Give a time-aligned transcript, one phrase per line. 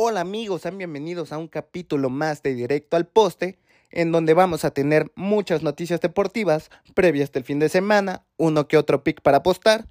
[0.00, 3.58] Hola amigos, sean bienvenidos a un capítulo más de Directo al Poste,
[3.90, 8.76] en donde vamos a tener muchas noticias deportivas previas del fin de semana, uno que
[8.76, 9.88] otro pick para apostar,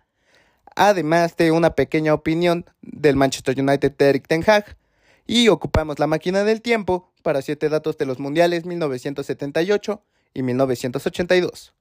[0.78, 4.78] además de una pequeña opinión del Manchester United de Eric Ten Hag,
[5.25, 10.02] y ocupamos la máquina del tiempo para siete datos de los mundiales 1978
[10.34, 11.74] y 1982.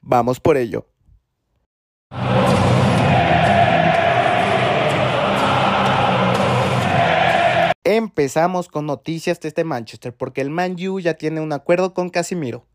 [0.00, 0.86] Vamos por ello.
[7.96, 12.10] Empezamos con noticias de este Manchester porque el Man U ya tiene un acuerdo con
[12.10, 12.66] Casimiro.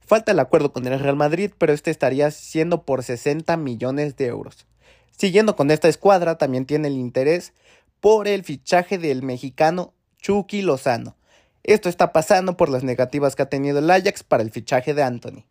[0.00, 4.28] Falta el acuerdo con el Real Madrid, pero este estaría siendo por 60 millones de
[4.28, 4.66] euros.
[5.10, 7.52] Siguiendo con esta escuadra, también tiene el interés
[8.00, 11.14] por el fichaje del mexicano Chucky Lozano.
[11.62, 15.02] Esto está pasando por las negativas que ha tenido el Ajax para el fichaje de
[15.02, 15.44] Anthony.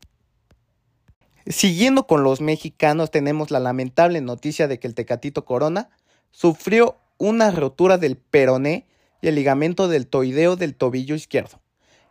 [1.46, 5.92] Siguiendo con los mexicanos, tenemos la lamentable noticia de que el Tecatito Corona
[6.32, 8.88] sufrió una rotura del peroné
[9.22, 11.62] y el ligamento del toideo del tobillo izquierdo.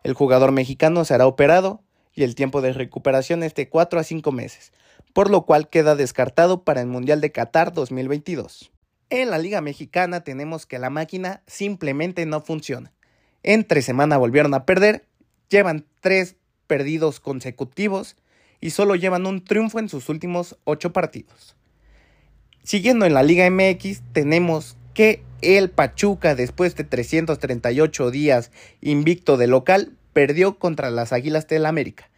[0.02, 1.82] El jugador mexicano será operado
[2.14, 4.72] y el tiempo de recuperación es de 4 a 5 meses,
[5.12, 8.70] por lo cual queda descartado para el Mundial de Qatar 2022.
[9.10, 12.92] En la Liga Mexicana tenemos que la máquina simplemente no funciona.
[13.42, 15.06] Entre semana volvieron a perder,
[15.48, 18.16] llevan 3 perdidos consecutivos
[18.60, 21.56] y solo llevan un triunfo en sus últimos 8 partidos.
[22.64, 29.46] Siguiendo en la Liga MX tenemos que el Pachuca, después de 338 días invicto de
[29.46, 32.10] local, perdió contra las Águilas del América.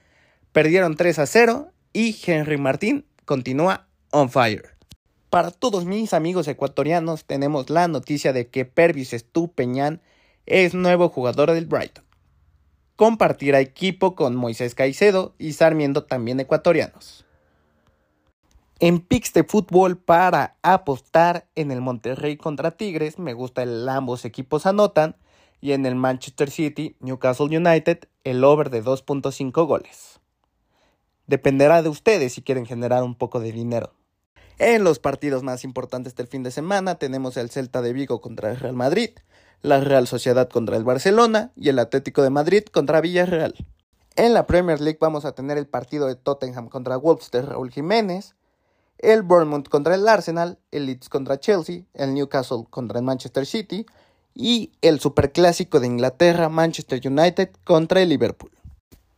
[0.52, 4.76] Perdieron 3 a 0 y Henry Martín continúa on fire.
[5.28, 10.00] Para todos mis amigos ecuatorianos tenemos la noticia de que Pervis Estupeñán
[10.46, 12.06] es nuevo jugador del Brighton.
[12.96, 17.26] Compartirá equipo con Moisés Caicedo y Sarmiento también ecuatorianos.
[18.82, 24.24] En picks de fútbol para apostar en el Monterrey contra Tigres, me gusta el ambos
[24.24, 25.16] equipos anotan.
[25.60, 30.20] Y en el Manchester City, Newcastle United, el over de 2.5 goles.
[31.26, 33.92] Dependerá de ustedes si quieren generar un poco de dinero.
[34.58, 38.50] En los partidos más importantes del fin de semana tenemos el Celta de Vigo contra
[38.50, 39.10] el Real Madrid,
[39.60, 43.54] la Real Sociedad contra el Barcelona y el Atlético de Madrid contra Villarreal.
[44.16, 47.70] En la Premier League vamos a tener el partido de Tottenham contra Wolves de Raúl
[47.70, 48.34] Jiménez,
[49.00, 53.87] el Bournemouth contra el Arsenal, el Leeds contra Chelsea, el Newcastle contra el Manchester City
[54.34, 58.53] y el superclásico de Inglaterra, Manchester United contra el Liverpool.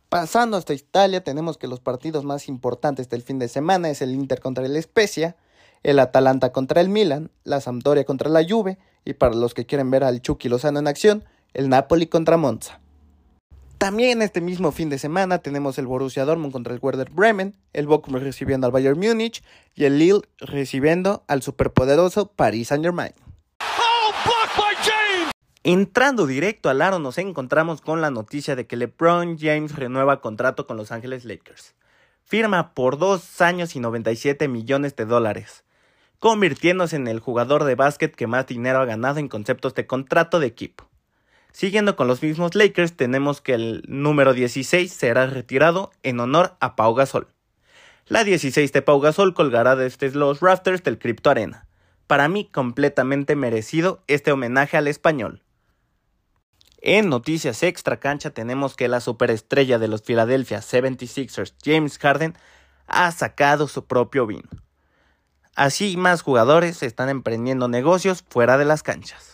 [0.09, 4.13] Pasando hasta Italia, tenemos que los partidos más importantes del fin de semana es el
[4.13, 5.35] Inter contra el Spezia,
[5.81, 9.91] el Atalanta contra el Milan, la Sampdoria contra la Juve y para los que quieren
[9.91, 12.79] ver al Chucky Lozano en acción, el Napoli contra Monza.
[13.83, 17.85] También este mismo fin de semana tenemos el Borussia Dortmund contra el Werder Bremen, el
[17.85, 19.43] Bochum recibiendo al Bayern Múnich
[19.75, 23.11] y el Lille recibiendo al superpoderoso Paris Saint-Germain.
[25.63, 30.65] Entrando directo al aro nos encontramos con la noticia de que LeBron James renueva contrato
[30.65, 31.75] con Los Ángeles Lakers.
[32.23, 35.65] Firma por dos años y 97 millones de dólares,
[36.19, 40.39] convirtiéndose en el jugador de básquet que más dinero ha ganado en conceptos de contrato
[40.39, 40.87] de equipo.
[41.53, 46.75] Siguiendo con los mismos Lakers, tenemos que el número 16 será retirado en honor a
[46.75, 47.27] Pau Gasol.
[48.07, 51.67] La 16 de Pau Gasol colgará desde los rafters del Crypto Arena.
[52.07, 55.43] Para mí, completamente merecido este homenaje al español.
[56.81, 62.35] En noticias extra cancha tenemos que la superestrella de los Philadelphia 76ers, James Harden,
[62.87, 64.49] ha sacado su propio vino.
[65.55, 69.32] Así más jugadores están emprendiendo negocios fuera de las canchas.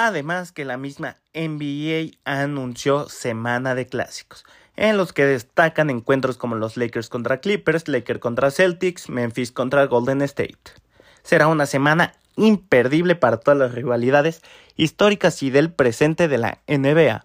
[0.00, 4.44] Además que la misma NBA anunció semana de clásicos,
[4.76, 9.86] en los que destacan encuentros como los Lakers contra Clippers, Lakers contra Celtics, Memphis contra
[9.86, 10.56] Golden State.
[11.24, 14.42] Será una semana imperdible para todas las rivalidades
[14.76, 17.24] históricas y del presente de la NBA.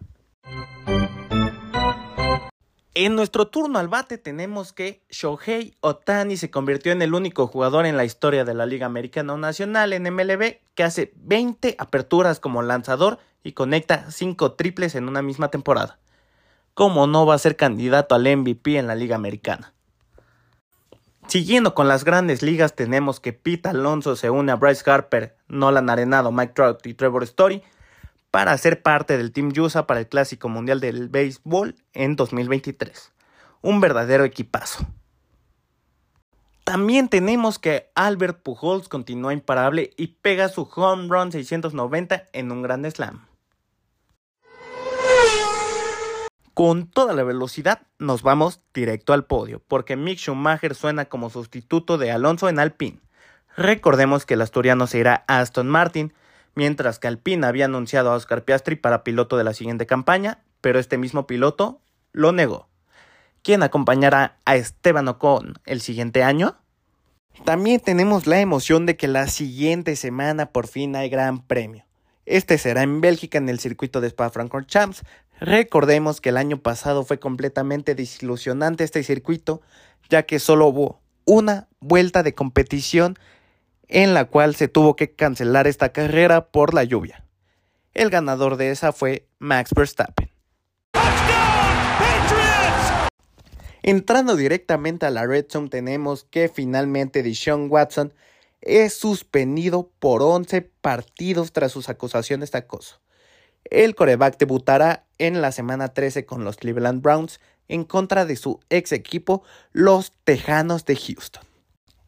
[2.96, 7.88] En nuestro turno al bate tenemos que Shohei Otani se convirtió en el único jugador
[7.88, 12.62] en la historia de la Liga Americana Nacional en MLB que hace 20 aperturas como
[12.62, 15.98] lanzador y conecta 5 triples en una misma temporada.
[16.75, 19.74] ¿Cómo no va a ser candidato al MVP en la Liga Americana?
[21.25, 25.90] Siguiendo con las grandes ligas tenemos que Pete Alonso se une a Bryce Harper, Nolan
[25.90, 27.63] Arenado, Mike Trout y Trevor Story
[28.33, 33.12] para ser parte del Team USA para el Clásico Mundial del Béisbol en 2023.
[33.62, 34.88] Un verdadero equipazo.
[36.63, 42.63] También tenemos que Albert Pujols continúa imparable y pega su home run 690 en un
[42.63, 43.27] gran slam.
[46.56, 52.00] Con toda la velocidad nos vamos directo al podio, porque Mick Schumacher suena como sustituto
[52.00, 53.00] de Alonso en Alpine.
[53.56, 56.13] Recordemos que el asturiano se irá a Aston Martin,
[56.56, 60.80] mientras que Alpine había anunciado a Oscar Piastri para piloto de la siguiente campaña, pero
[60.80, 62.68] este mismo piloto lo negó.
[63.42, 66.56] ¿Quién acompañará a Esteban Ocon el siguiente año?
[67.46, 71.84] También tenemos la emoción de que la siguiente semana por fin hay gran premio.
[72.26, 75.04] Este será en Bélgica en el circuito de Spa-Francorchamps.
[75.40, 79.62] Recordemos que el año pasado fue completamente desilusionante este circuito,
[80.10, 83.18] ya que solo hubo una vuelta de competición
[83.94, 87.24] en la cual se tuvo que cancelar esta carrera por la lluvia.
[87.94, 90.31] El ganador de esa fue Max Verstappen.
[93.84, 98.13] Entrando directamente a la Red Zone tenemos que finalmente Deshaun Watson
[98.62, 103.00] es suspendido por 11 partidos tras sus acusaciones de acoso.
[103.66, 108.60] El coreback debutará en la semana 13 con los Cleveland Browns en contra de su
[108.72, 111.53] ex equipo, los Tejanos de Houston.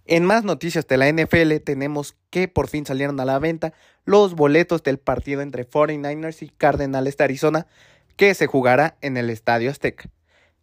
[0.07, 3.73] En más noticias de la NFL tenemos que por fin salieron a la venta
[4.03, 7.67] los boletos del partido entre 49ers y Cardenales de Arizona
[8.15, 10.09] que se jugará en el Estadio Azteca.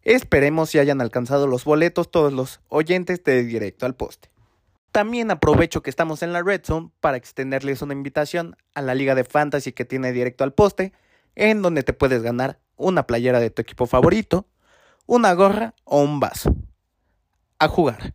[0.02, 4.30] Esperemos si hayan alcanzado los boletos todos los oyentes de directo al poste.
[4.92, 9.14] También aprovecho que estamos en la Red Zone para extenderles una invitación a la liga
[9.14, 10.92] de fantasy que tiene directo al poste,
[11.34, 14.46] en donde te puedes ganar una playera de tu equipo favorito,
[15.06, 16.54] una gorra o un vaso.
[17.58, 18.14] A jugar.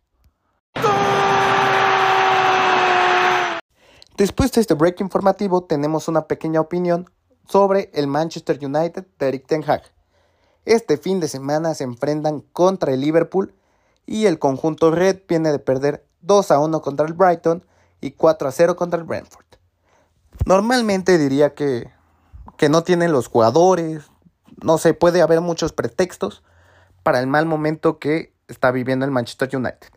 [4.18, 7.08] Después de este break informativo tenemos una pequeña opinión
[7.48, 9.84] sobre el Manchester United de Eric Ten Hag.
[10.64, 13.54] Este fin de semana se enfrentan contra el Liverpool
[14.06, 17.64] y el conjunto red viene de perder 2 a 1 contra el Brighton
[18.00, 19.46] y 4 a 0 contra el Brentford.
[20.46, 21.88] Normalmente diría que,
[22.56, 24.10] que no tienen los jugadores,
[24.60, 26.42] no sé, puede haber muchos pretextos
[27.04, 29.90] para el mal momento que está viviendo el Manchester United.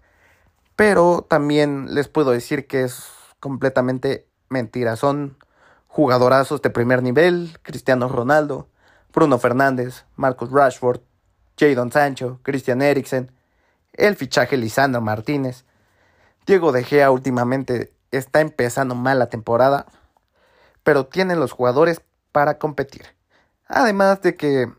[0.75, 4.95] Pero también les puedo decir que es completamente mentira.
[4.95, 5.37] Son
[5.87, 8.69] jugadorazos de primer nivel, Cristiano Ronaldo,
[9.13, 11.01] Bruno Fernández, Marcus Rashford,
[11.59, 13.31] Jadon Sancho, Christian Eriksen,
[13.93, 15.65] el fichaje Lisandro Martínez.
[16.45, 19.85] Diego De Gea últimamente está empezando mal la temporada,
[20.83, 22.01] pero tienen los jugadores
[22.31, 23.03] para competir.
[23.67, 24.71] Además de que,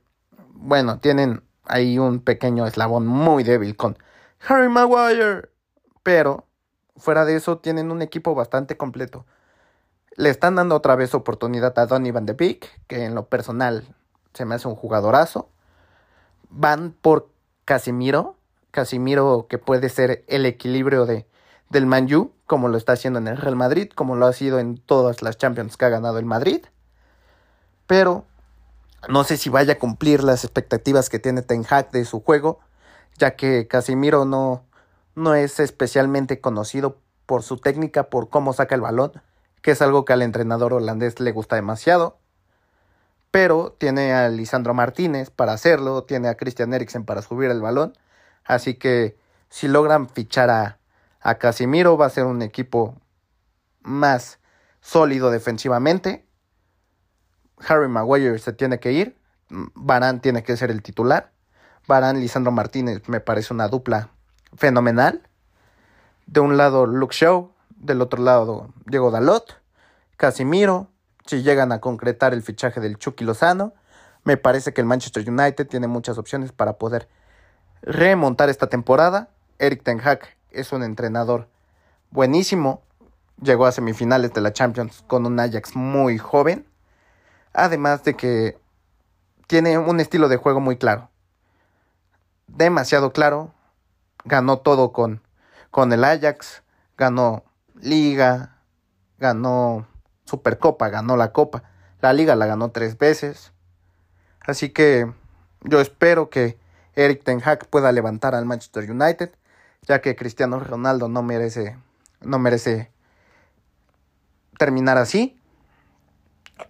[0.55, 3.99] bueno, tienen ahí un pequeño eslabón muy débil con
[4.47, 5.51] Harry Maguire,
[6.03, 6.47] pero
[6.97, 9.25] fuera de eso tienen un equipo bastante completo.
[10.17, 13.95] Le están dando otra vez oportunidad a Donny Van de Beek, que en lo personal
[14.35, 15.49] se me hace un jugadorazo.
[16.51, 17.31] Van por
[17.65, 18.37] Casimiro,
[18.71, 21.27] Casimiro que puede ser el equilibrio de,
[21.71, 24.77] del Manju, como lo está haciendo en el Real Madrid, como lo ha sido en
[24.77, 26.65] todas las Champions que ha ganado el Madrid.
[27.87, 28.27] Pero
[29.09, 32.61] no sé si vaya a cumplir las expectativas que tiene Ten Hag de su juego,
[33.19, 34.65] ya que Casimiro no,
[35.15, 39.13] no es especialmente conocido por su técnica, por cómo saca el balón,
[39.63, 42.19] que es algo que al entrenador holandés le gusta demasiado
[43.33, 47.95] pero tiene a Lisandro Martínez para hacerlo, tiene a Christian Eriksen para subir el balón,
[48.45, 49.17] así que
[49.49, 50.79] si logran fichar a,
[51.19, 52.95] a Casimiro va a ser un equipo
[53.81, 54.39] más
[54.83, 56.27] sólido defensivamente.
[57.67, 59.19] Harry Maguire se tiene que ir,
[59.49, 61.33] Barán tiene que ser el titular.
[61.89, 64.11] Barán, Lisandro Martínez me parece una dupla
[64.57, 65.23] fenomenal.
[66.27, 69.61] De un lado Luke Shaw, del otro lado Diego Dalot,
[70.17, 70.89] Casimiro,
[71.27, 73.73] si llegan a concretar el fichaje del Chucky Lozano.
[74.25, 77.09] Me parece que el Manchester United tiene muchas opciones para poder
[77.83, 79.31] remontar esta temporada.
[79.59, 81.49] Eric Ten Hag es un entrenador
[82.11, 82.83] buenísimo.
[83.43, 86.67] Llegó a semifinales de la Champions con un Ajax muy joven.
[87.53, 88.59] Además de que
[89.49, 91.11] tiene un estilo de juego muy claro.
[92.47, 93.53] Demasiado claro.
[94.25, 95.23] Ganó todo con,
[95.71, 96.63] con el Ajax.
[96.97, 97.45] Ganó
[97.81, 98.57] Liga.
[99.19, 99.87] Ganó
[100.25, 101.65] Supercopa, ganó la Copa.
[102.01, 103.53] La Liga la ganó tres veces.
[104.41, 105.13] Así que
[105.63, 106.59] yo espero que
[106.95, 109.31] Eric Ten Hag pueda levantar al Manchester United,
[109.83, 111.79] ya que Cristiano Ronaldo no merece,
[112.21, 112.91] no merece
[114.59, 115.39] terminar así.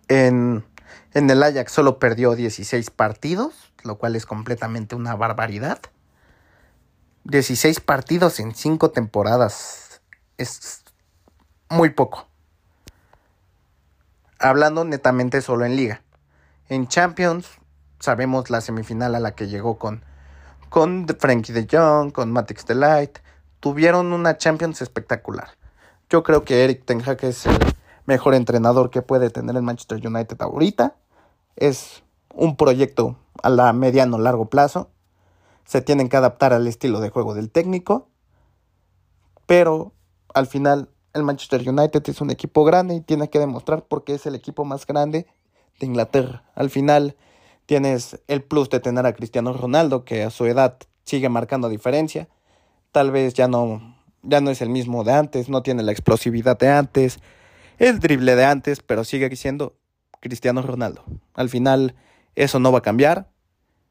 [0.08, 0.64] En,
[1.12, 5.80] en el Ajax solo perdió 16 partidos, lo cual es completamente una barbaridad.
[7.24, 10.00] 16 partidos en 5 temporadas
[10.38, 10.82] es
[11.68, 12.26] muy poco
[14.42, 16.02] hablando netamente solo en liga.
[16.68, 17.48] En Champions
[17.98, 20.04] sabemos la semifinal a la que llegó con,
[20.68, 23.18] con Frankie de Jong, con Matix Delight.
[23.60, 25.50] Tuvieron una Champions espectacular.
[26.10, 27.58] Yo creo que Eric Ten Hag es el
[28.06, 30.96] mejor entrenador que puede tener el Manchester United ahorita.
[31.56, 32.02] Es
[32.34, 34.90] un proyecto a la mediano largo plazo.
[35.64, 38.08] Se tienen que adaptar al estilo de juego del técnico.
[39.46, 39.92] Pero
[40.34, 44.26] al final el Manchester United es un equipo grande y tiene que demostrar porque es
[44.26, 45.26] el equipo más grande
[45.78, 46.44] de Inglaterra.
[46.54, 47.16] Al final
[47.66, 52.28] tienes el plus de tener a Cristiano Ronaldo, que a su edad sigue marcando diferencia.
[52.92, 56.58] Tal vez ya no, ya no es el mismo de antes, no tiene la explosividad
[56.58, 57.20] de antes,
[57.78, 59.74] el drible de antes, pero sigue siendo
[60.20, 61.04] Cristiano Ronaldo.
[61.34, 61.94] Al final
[62.34, 63.28] eso no va a cambiar.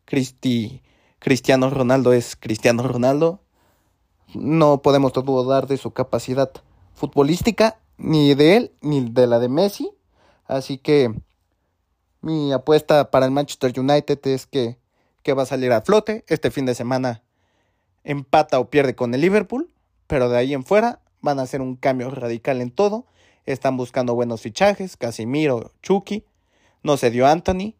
[0.05, 0.81] Cristi,
[1.21, 3.41] Cristiano Ronaldo es Cristiano Ronaldo.
[4.33, 6.51] No podemos dudar de su capacidad
[6.95, 9.91] futbolística, ni de él, ni de la de Messi.
[10.47, 11.13] Así que
[12.21, 14.79] mi apuesta para el Manchester United es que,
[15.21, 16.25] que va a salir a flote.
[16.27, 17.21] Este fin de semana
[18.03, 19.69] empata o pierde con el Liverpool,
[20.07, 23.05] pero de ahí en fuera van a hacer un cambio radical en todo.
[23.45, 26.25] Están buscando buenos fichajes, Casimiro, Chucky.
[26.81, 27.75] No se dio Anthony.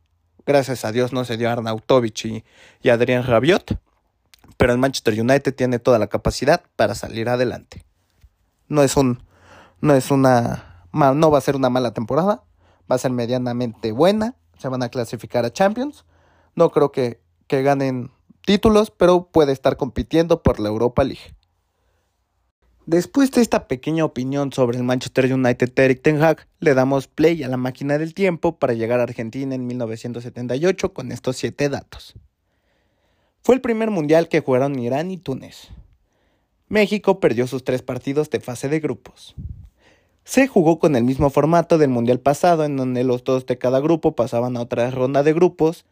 [0.45, 2.43] Gracias a Dios no se dio Arnautovic y,
[2.81, 3.79] y Adrián Rabiot.
[4.57, 7.83] Pero el Manchester United tiene toda la capacidad para salir adelante.
[8.67, 9.23] No es un.
[9.81, 10.85] No es una.
[10.93, 12.43] No va a ser una mala temporada.
[12.89, 14.35] Va a ser medianamente buena.
[14.57, 16.05] Se van a clasificar a Champions.
[16.55, 18.11] No creo que, que ganen
[18.45, 21.35] títulos, pero puede estar compitiendo por la Europa League.
[22.87, 27.43] Después de esta pequeña opinión sobre el Manchester United Eric Ten Hag, le damos play
[27.43, 32.15] a la máquina del tiempo para llegar a Argentina en 1978 con estos siete datos.
[33.43, 35.69] Fue el primer mundial que jugaron Irán y Túnez.
[36.69, 39.35] México perdió sus tres partidos de fase de grupos.
[40.23, 43.79] Se jugó con el mismo formato del mundial pasado, en donde los dos de cada
[43.79, 45.85] grupo pasaban a otra ronda de grupos,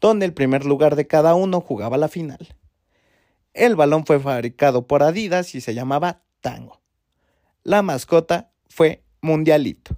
[0.00, 2.56] donde el primer lugar de cada uno jugaba la final.
[3.52, 6.80] El balón fue fabricado por Adidas y se llamaba Tango.
[7.62, 9.96] La mascota fue Mundialito.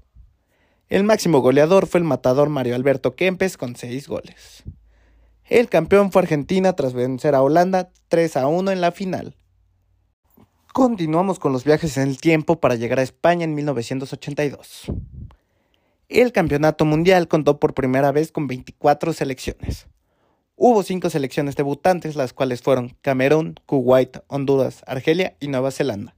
[0.89, 4.65] El máximo goleador fue el matador Mario Alberto Kempes con 6 goles.
[5.47, 9.37] El campeón fue Argentina tras vencer a Holanda 3 a 1 en la final.
[10.73, 14.91] Continuamos con los viajes en el tiempo para llegar a España en 1982.
[16.09, 19.87] El campeonato mundial contó por primera vez con 24 selecciones.
[20.57, 26.15] Hubo cinco selecciones debutantes, las cuales fueron Camerún, Kuwait, Honduras, Argelia y Nueva Zelanda.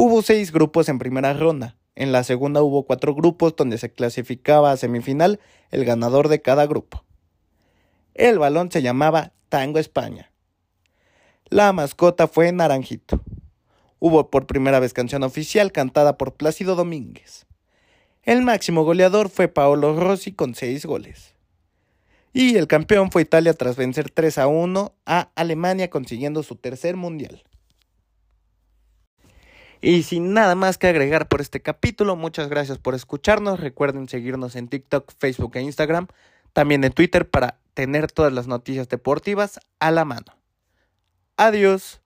[0.00, 1.76] Hubo seis grupos en primera ronda.
[1.96, 5.40] En la segunda hubo cuatro grupos donde se clasificaba a semifinal
[5.72, 7.04] el ganador de cada grupo.
[8.14, 10.30] El balón se llamaba Tango España.
[11.46, 13.20] La mascota fue Naranjito.
[13.98, 17.46] Hubo por primera vez canción oficial cantada por Plácido Domínguez.
[18.22, 21.34] El máximo goleador fue Paolo Rossi con seis goles.
[22.32, 26.94] Y el campeón fue Italia tras vencer 3 a 1 a Alemania consiguiendo su tercer
[26.94, 27.42] mundial.
[29.80, 33.60] Y sin nada más que agregar por este capítulo, muchas gracias por escucharnos.
[33.60, 36.08] Recuerden seguirnos en TikTok, Facebook e Instagram,
[36.52, 40.36] también en Twitter para tener todas las noticias deportivas a la mano.
[41.36, 42.00] Adiós.